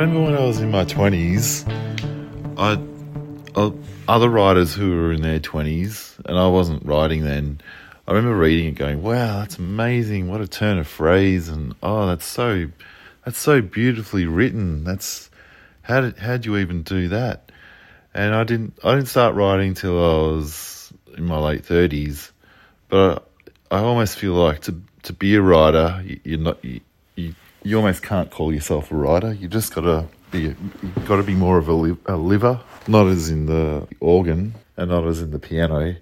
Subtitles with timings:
[0.00, 1.68] remember when I was in my 20s,
[2.56, 2.80] I,
[3.54, 3.70] uh,
[4.08, 7.60] other writers who were in their 20s, and I wasn't writing then,
[8.08, 10.28] I remember reading it going, wow, that's amazing.
[10.28, 11.50] What a turn of phrase.
[11.50, 12.68] And oh, that's so,
[13.26, 14.84] that's so beautifully written.
[14.84, 15.28] That's,
[15.82, 17.52] how did, how'd you even do that?
[18.14, 22.30] And I didn't, I didn't start writing till I was in my late 30s,
[22.88, 23.28] but
[23.70, 26.80] I, I almost feel like to, to be a writer, you, you're not, you,
[27.16, 29.32] you, you almost can't call yourself a writer.
[29.32, 32.60] You just got to be, you've got to be more of a, li- a liver,
[32.86, 35.96] not as in the organ and not as in the piano.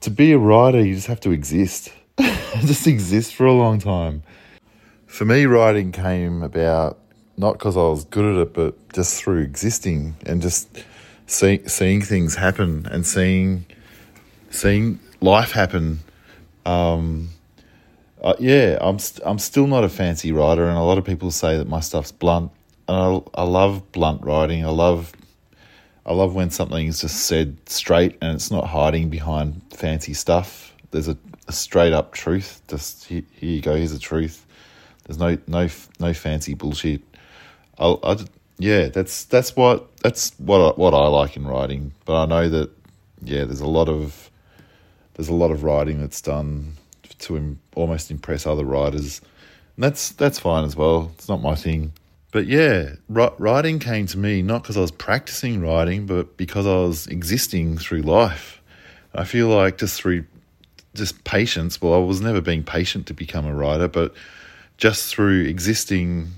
[0.00, 1.92] To be a writer, you just have to exist.
[2.18, 4.22] just exist for a long time.
[5.06, 6.98] For me, writing came about
[7.36, 10.84] not because I was good at it, but just through existing and just
[11.26, 13.64] see, seeing things happen and seeing
[14.50, 16.00] seeing life happen.
[16.66, 17.30] Um,
[18.22, 21.30] uh, yeah, I'm st- I'm still not a fancy writer, and a lot of people
[21.30, 22.52] say that my stuff's blunt.
[22.88, 24.64] And I, I love blunt writing.
[24.64, 25.12] I love
[26.04, 30.74] I love when something's just said straight and it's not hiding behind fancy stuff.
[30.90, 32.62] There's a, a straight up truth.
[32.68, 33.76] Just here, here, you go.
[33.76, 34.44] Here's the truth.
[35.06, 37.02] There's no no no fancy bullshit.
[37.78, 38.16] I, I
[38.58, 41.92] yeah, that's that's what that's what I, what I like in writing.
[42.04, 42.70] But I know that
[43.22, 44.30] yeah, there's a lot of
[45.14, 46.72] there's a lot of writing that's done
[47.20, 49.20] to Im- almost impress other writers,
[49.76, 51.12] and that's that's fine as well.
[51.14, 51.92] It's not my thing.
[52.32, 56.76] But yeah, writing came to me not because I was practicing writing, but because I
[56.76, 58.62] was existing through life.
[59.14, 60.24] I feel like just through
[60.94, 61.82] just patience.
[61.82, 64.14] Well, I was never being patient to become a writer, but
[64.76, 66.28] just through existing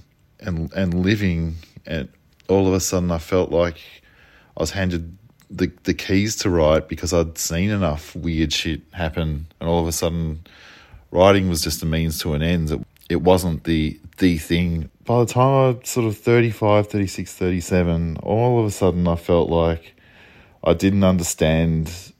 [0.40, 2.08] and and living, and
[2.48, 3.80] all of a sudden I felt like
[4.56, 5.16] I was handed
[5.50, 9.88] the the keys to write because I'd seen enough weird shit happen, and all of
[9.88, 10.44] a sudden,
[11.12, 12.70] writing was just a means to an end.
[12.70, 14.90] It, it wasn't the the thing.
[15.04, 19.48] By the time I sort of 35, 36, 37, all of a sudden I felt
[19.50, 19.94] like
[20.64, 22.12] I didn't understand.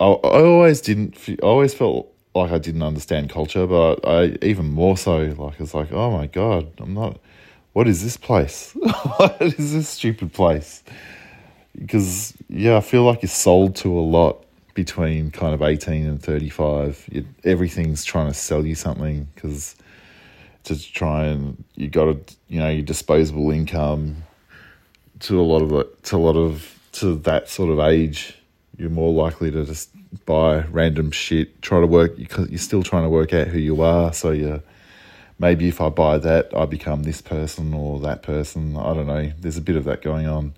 [0.00, 1.16] I, I always didn't.
[1.28, 5.74] I always felt like I didn't understand culture, but I even more so like it's
[5.74, 7.20] like, oh my god, I'm not.
[7.72, 8.72] What is this place?
[9.16, 10.82] what is this stupid place?
[11.78, 16.22] Because yeah, I feel like you're sold to a lot between kind of 18 and
[16.22, 17.08] 35.
[17.10, 19.76] You, everything's trying to sell you something because
[20.64, 24.22] to try and you got to you know your disposable income
[25.20, 28.36] to a lot of it to a lot of to that sort of age
[28.76, 29.90] you're more likely to just
[30.26, 33.82] buy random shit try to work because you're still trying to work out who you
[33.82, 34.12] are.
[34.12, 34.62] So you
[35.38, 38.76] maybe if I buy that I become this person or that person.
[38.76, 39.32] I don't know.
[39.38, 40.54] There's a bit of that going on.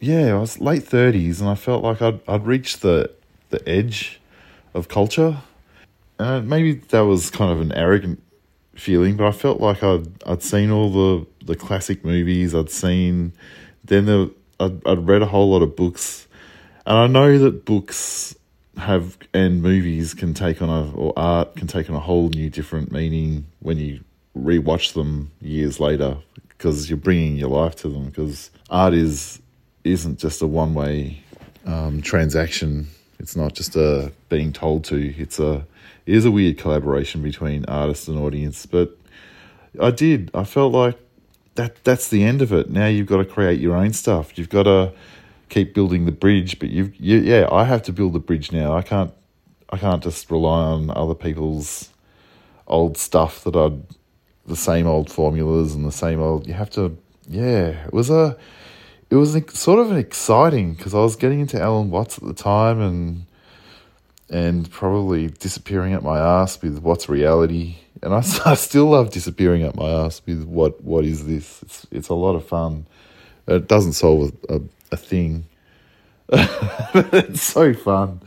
[0.00, 3.10] Yeah I was late 30s and I felt like I'd I'd reached the
[3.54, 4.20] the edge
[4.74, 5.38] of culture
[6.18, 8.22] and maybe that was kind of an arrogant
[8.76, 12.54] feeling, but I felt like I'd I'd seen all the the classic movies.
[12.54, 13.32] I'd seen
[13.84, 16.26] then the I'd, I'd read a whole lot of books,
[16.86, 18.36] and I know that books
[18.76, 22.50] have and movies can take on a or art can take on a whole new
[22.50, 24.00] different meaning when you
[24.36, 26.16] rewatch them years later
[26.48, 29.40] because you're bringing your life to them because art is
[29.84, 31.22] isn't just a one way
[31.66, 32.88] um, transaction.
[33.24, 35.14] It's not just a being told to.
[35.16, 35.66] It's a
[36.04, 38.98] it is a weird collaboration between artist and audience, but
[39.80, 40.30] I did.
[40.34, 40.98] I felt like
[41.54, 42.68] that that's the end of it.
[42.68, 44.36] Now you've got to create your own stuff.
[44.36, 44.92] You've got to
[45.48, 48.76] keep building the bridge, but you've you, yeah, I have to build the bridge now.
[48.76, 49.14] I can't
[49.70, 51.88] I can't just rely on other people's
[52.66, 53.82] old stuff that I'd
[54.44, 56.46] the same old formulas and the same old.
[56.46, 56.94] You have to
[57.26, 57.86] yeah.
[57.86, 58.36] It was a
[59.14, 62.80] it was sort of exciting because I was getting into Alan Watts at the time
[62.80, 63.26] and
[64.28, 67.76] and probably disappearing at my ass with what's reality.
[68.02, 71.62] And I, I still love disappearing at my ass with what what is this.
[71.62, 72.88] It's it's a lot of fun.
[73.46, 74.60] It doesn't solve a, a,
[74.90, 75.44] a thing,
[76.26, 76.50] but
[77.14, 78.20] it's so fun.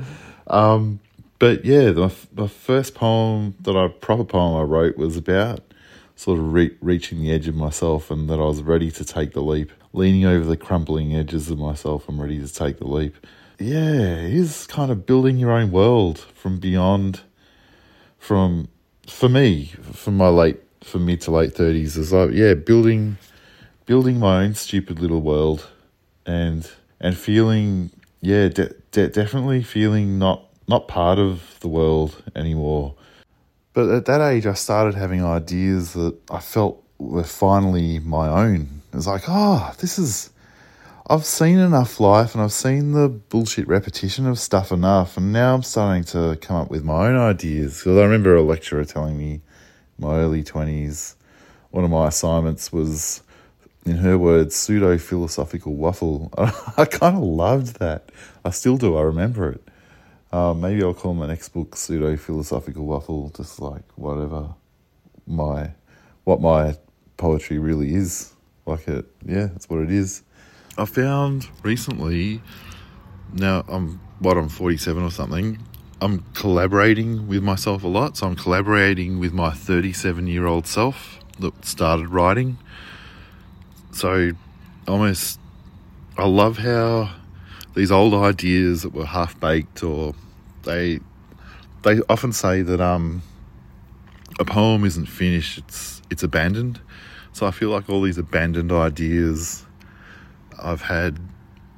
[0.48, 1.02] Um,
[1.38, 5.67] but yeah, my, my first poem that I proper poem I wrote was about
[6.18, 9.32] sort of re- reaching the edge of myself and that I was ready to take
[9.32, 12.10] the leap, leaning over the crumbling edges of myself.
[12.10, 13.16] I'm ready to take the leap
[13.60, 17.22] yeah, it is kind of building your own world from beyond.
[18.20, 18.68] From
[19.08, 23.18] for me, from my late, from mid to late thirties, is like yeah, building,
[23.86, 25.68] building my own stupid little world,
[26.26, 26.70] and
[27.00, 27.92] and feeling
[28.22, 32.96] yeah, de- de- definitely feeling not not part of the world anymore.
[33.78, 38.82] But at that age, I started having ideas that I felt were finally my own.
[38.92, 40.32] It was like, oh, this is
[41.08, 45.54] I've seen enough life and I've seen the bullshit repetition of stuff enough, and now
[45.54, 47.78] I'm starting to come up with my own ideas.
[47.78, 49.42] Because I remember a lecturer telling me,
[50.00, 51.16] my early twenties,
[51.70, 53.22] one of my assignments was
[53.86, 56.34] in her words, pseudo philosophical waffle.
[56.78, 58.12] I kind of loved that.
[58.44, 58.98] I still do.
[58.98, 59.67] I remember it.
[60.32, 64.54] Uh, maybe I'll call my next book pseudo philosophical waffle, just like whatever
[65.26, 65.72] my
[66.26, 66.76] what my
[67.16, 68.34] poetry really is.
[68.66, 70.24] Like it, yeah, that's what it is.
[70.78, 72.42] I found recently.
[73.34, 75.60] Now I'm what I'm 47 or something.
[76.02, 78.18] I'm collaborating with myself a lot.
[78.18, 82.58] So I'm collaborating with my 37 year old self that started writing.
[83.92, 84.32] So
[84.88, 85.40] almost,
[86.18, 87.12] I love how
[87.78, 90.16] these old ideas that were half baked or
[90.64, 91.00] they
[91.84, 93.22] they often say that um
[94.40, 96.82] a poem isn't finished it's it's abandoned.
[97.34, 99.64] So i feel like all these abandoned ideas
[100.60, 101.20] i've had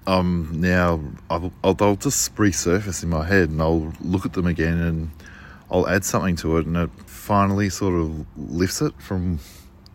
[0.08, 4.48] um now I'll, I'll, they'll just resurface in my head and i'll look at them
[4.48, 5.12] again and
[5.70, 9.40] i'll add something to it and it finally sort of lifts it from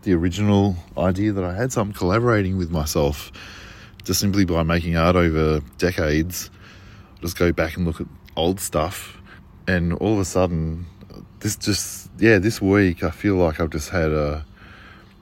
[0.03, 1.73] the original idea that i had.
[1.73, 3.33] So i'm collaborating with myself
[4.05, 6.51] just simply by making art over decades,
[7.21, 8.07] just go back and look at
[8.37, 9.21] old stuff,
[9.67, 10.87] and all of a sudden,
[11.41, 14.45] this just yeah, this week I feel like I've just had a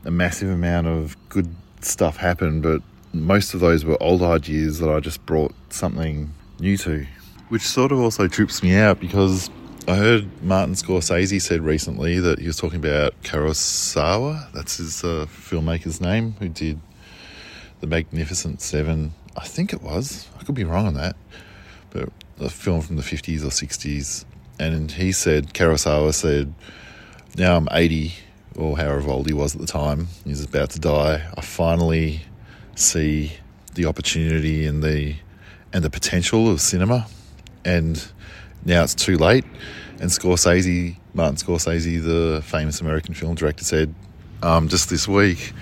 [0.05, 2.83] a massive amount of good stuff happen, but
[3.13, 7.07] most of those were old ideas that I just brought something new to,
[7.49, 9.51] which sort of also trips me out because
[9.87, 15.27] I heard Martin Scorsese said recently that he was talking about Kurosawa, that's his uh,
[15.29, 16.81] filmmaker's name, who did
[17.83, 19.13] the Magnificent Seven.
[19.37, 20.29] I think it was.
[20.41, 21.17] I could be wrong on that,
[21.91, 22.09] but
[22.41, 24.25] a film from the fifties or sixties.
[24.59, 26.55] And he said, Kurosawa said,
[27.37, 28.15] "Now I'm 80
[28.55, 30.07] or however old he was at the time.
[30.25, 31.29] He's about to die.
[31.37, 32.21] I finally
[32.77, 33.33] see
[33.75, 35.17] the opportunity and the
[35.73, 37.09] and the potential of cinema,
[37.65, 38.07] and
[38.65, 39.45] now it's too late."
[39.99, 43.93] And Scorsese, Martin Scorsese, the famous American film director, said
[44.41, 45.53] um, just this week,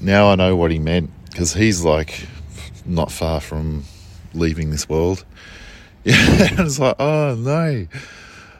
[0.00, 2.26] "Now I know what he meant." Because he's like
[2.84, 3.84] not far from
[4.34, 5.24] leaving this world.
[6.04, 7.86] Yeah, and it's like, oh no.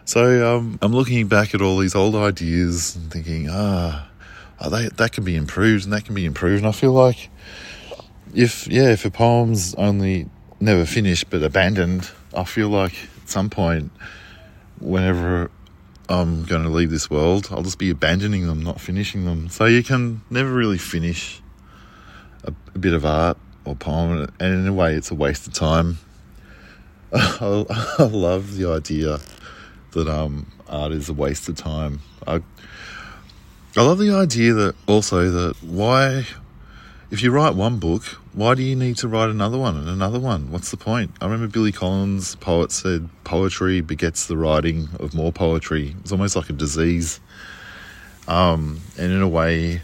[0.04, 4.08] So um, I'm looking back at all these old ideas and thinking, ah,
[4.60, 6.58] oh, they, that can be improved and that can be improved.
[6.58, 7.30] And I feel like
[8.32, 10.28] if, yeah, if a poem's only
[10.60, 13.90] never finished but abandoned, I feel like at some point,
[14.78, 15.50] whenever
[16.08, 19.48] I'm going to leave this world, I'll just be abandoning them, not finishing them.
[19.48, 21.42] So you can never really finish
[22.44, 25.52] a, a bit of art or poem, and in a way, it's a waste of
[25.52, 25.98] time.
[27.12, 27.64] I,
[27.98, 29.20] I love the idea
[29.92, 32.00] that um, art is a waste of time.
[32.26, 32.42] I
[33.74, 36.26] I love the idea that also that why,
[37.10, 38.04] if you write one book,
[38.34, 40.50] why do you need to write another one and another one?
[40.50, 41.12] What's the point?
[41.22, 45.96] I remember Billy Collins, poet, said poetry begets the writing of more poetry.
[46.00, 47.18] It's almost like a disease.
[48.28, 49.80] Um, and in a way,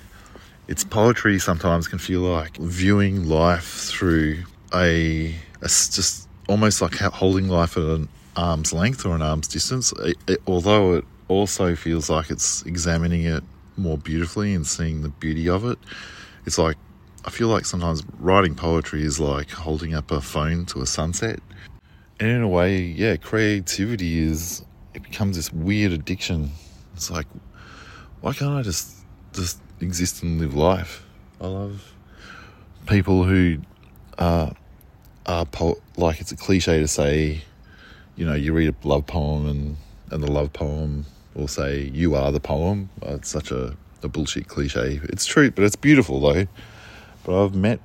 [0.68, 4.44] its poetry sometimes can feel like viewing life through
[4.74, 9.92] a, a just almost like holding life at an arm's length or an arm's distance,
[10.00, 13.42] it, it, although it also feels like it's examining it
[13.76, 15.78] more beautifully and seeing the beauty of it.
[16.46, 16.76] It's like
[17.24, 21.40] I feel like sometimes writing poetry is like holding up a phone to a sunset.
[22.20, 24.64] And in a way, yeah, creativity is
[24.94, 26.50] it becomes this weird addiction.
[26.94, 27.26] It's like
[28.20, 28.96] why can't I just
[29.32, 31.04] just exist and live life.
[31.40, 31.94] I love
[32.86, 33.58] people who
[34.18, 34.54] are,
[35.26, 37.42] are po- like it's a cliche to say,
[38.16, 39.76] you know, you read a love poem and,
[40.10, 42.90] and the love poem will say, you are the poem.
[43.02, 45.00] Uh, it's such a, a bullshit cliche.
[45.04, 46.46] It's true, but it's beautiful though.
[47.24, 47.80] But I've met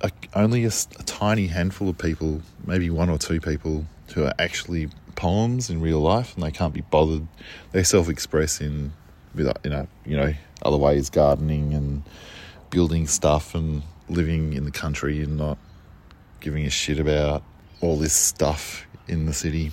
[0.00, 4.34] a, only a, a tiny handful of people, maybe one or two people, who are
[4.38, 7.26] actually poems in real life and they can't be bothered.
[7.72, 8.92] They self express in,
[9.36, 12.02] you know, you know, other ways, gardening and
[12.70, 15.58] building stuff and living in the country and not
[16.40, 17.42] giving a shit about
[17.80, 19.70] all this stuff in the city.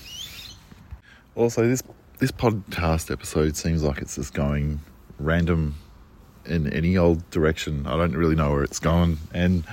[1.35, 1.83] Also, this
[2.19, 4.81] this podcast episode seems like it's just going
[5.19, 5.75] random
[6.45, 7.87] in any old direction.
[7.87, 9.63] I don't really know where it's going, and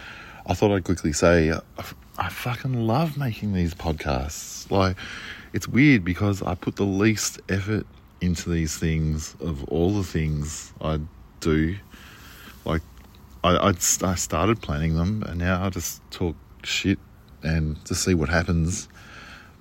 [0.46, 1.52] I thought I'd quickly say
[2.18, 4.70] I fucking love making these podcasts.
[4.70, 4.96] Like,
[5.52, 7.86] it's weird because I put the least effort
[8.20, 11.00] into these things of all the things I
[11.40, 11.76] do.
[12.64, 12.82] Like,
[13.44, 16.98] I, I'd, I started planning them, and now I just talk shit
[17.42, 18.88] and just see what happens.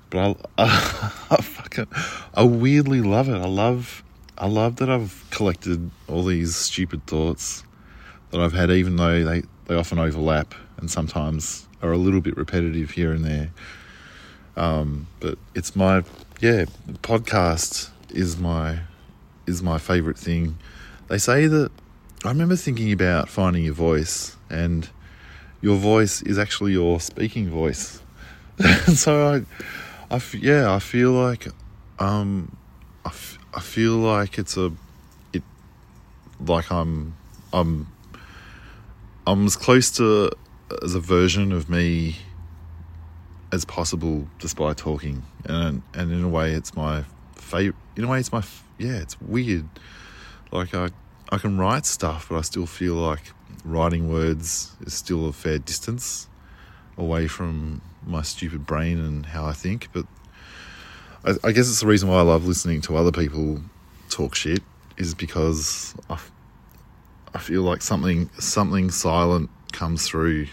[0.09, 1.87] But I, I, I fucking,
[2.33, 3.35] I weirdly love it.
[3.35, 4.03] I love,
[4.37, 7.63] I love that I've collected all these stupid thoughts
[8.31, 12.35] that I've had, even though they, they often overlap and sometimes are a little bit
[12.37, 13.51] repetitive here and there.
[14.57, 16.03] Um, but it's my
[16.41, 16.65] yeah
[17.01, 18.79] podcast is my
[19.47, 20.57] is my favorite thing.
[21.07, 21.71] They say that
[22.23, 24.89] I remember thinking about finding your voice and
[25.61, 28.01] your voice is actually your speaking voice.
[28.93, 29.45] so
[30.09, 31.47] I, I yeah, I feel like,
[31.99, 32.55] um,
[33.05, 34.71] I, f- I feel like it's a,
[35.33, 35.43] it,
[36.39, 37.15] like I'm,
[37.53, 37.87] I'm,
[39.27, 40.31] I'm as close to
[40.83, 42.17] as a version of me
[43.51, 47.03] as possible, despite talking, and and in a way, it's my
[47.45, 47.75] favorite.
[47.95, 48.43] In a way, it's my
[48.77, 49.67] yeah, it's weird.
[50.51, 50.89] Like I,
[51.31, 53.31] I can write stuff, but I still feel like
[53.63, 56.27] writing words is still a fair distance
[56.97, 59.89] away from my stupid brain and how I think.
[59.91, 60.05] But
[61.23, 63.61] I, I guess it's the reason why I love listening to other people
[64.09, 64.61] talk shit
[64.97, 66.19] is because I,
[67.33, 70.47] I feel like something something silent comes through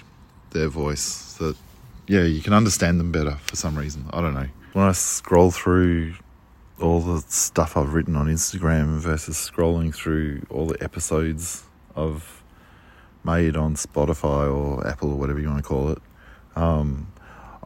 [0.50, 1.56] their voice that
[2.08, 4.06] yeah you can understand them better for some reason.
[4.12, 4.49] I don't know.
[4.72, 6.14] When I scroll through
[6.81, 11.64] all the stuff I've written on Instagram versus scrolling through all the episodes
[11.97, 12.43] I've
[13.25, 15.99] made on Spotify or Apple or whatever you want to call it,
[16.57, 17.12] um,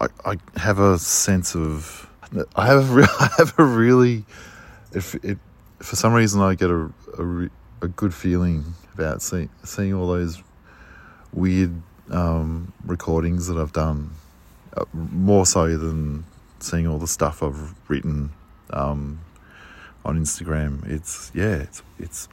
[0.01, 2.09] I, I have a sense of
[2.55, 4.25] I have a re- I have a really
[4.93, 5.39] if it
[5.79, 7.49] for some reason I get a a,
[7.83, 10.43] a good feeling about see, seeing all those
[11.33, 14.11] weird um, recordings that I've done
[14.77, 16.25] uh, more so than
[16.61, 18.33] seeing all the stuff I've written
[18.71, 19.21] um,
[20.05, 20.89] on Instagram.
[20.89, 22.29] It's yeah, it's it's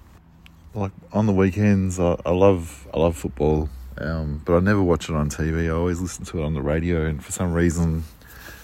[0.73, 1.99] like on the weekends.
[1.99, 5.67] I, I love I love football, um, but I never watch it on TV.
[5.67, 8.03] I always listen to it on the radio, and for some reason,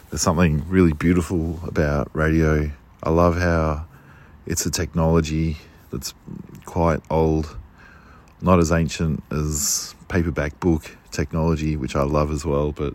[0.10, 2.72] there's something really beautiful about radio.
[3.04, 3.86] I love how
[4.46, 5.58] it's a technology
[5.92, 6.14] that's
[6.66, 7.58] quite old,
[8.42, 12.72] not as ancient as paperback book technology, which I love as well.
[12.72, 12.94] But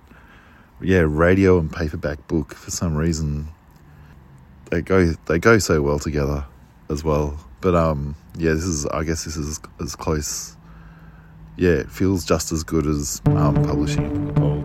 [0.81, 3.49] yeah, radio and paperback book for some reason
[4.75, 6.45] they go they go so well together
[6.91, 7.39] as well.
[7.61, 10.57] But um, yeah, this is I guess this is as close.
[11.57, 14.64] Yeah, it feels just as good as um, publishing.